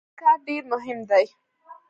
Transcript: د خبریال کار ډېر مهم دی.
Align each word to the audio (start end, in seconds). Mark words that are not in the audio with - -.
د 0.03 0.03
خبریال 0.03 0.19
کار 0.21 0.37
ډېر 0.47 0.63
مهم 0.73 0.99
دی. 1.09 1.25